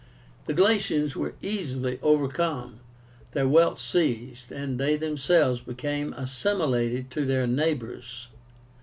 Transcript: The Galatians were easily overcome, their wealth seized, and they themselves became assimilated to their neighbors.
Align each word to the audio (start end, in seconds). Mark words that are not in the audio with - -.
The 0.47 0.55
Galatians 0.55 1.15
were 1.15 1.35
easily 1.43 1.99
overcome, 2.01 2.79
their 3.33 3.47
wealth 3.47 3.77
seized, 3.77 4.51
and 4.51 4.79
they 4.79 4.95
themselves 4.95 5.61
became 5.61 6.13
assimilated 6.13 7.11
to 7.11 7.23
their 7.23 7.45
neighbors. 7.45 8.27